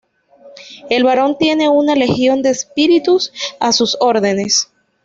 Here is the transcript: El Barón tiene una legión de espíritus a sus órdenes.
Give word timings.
El 0.89 1.03
Barón 1.03 1.37
tiene 1.37 1.69
una 1.69 1.93
legión 1.93 2.41
de 2.41 2.49
espíritus 2.49 3.31
a 3.59 3.71
sus 3.71 3.97
órdenes. 3.99 4.71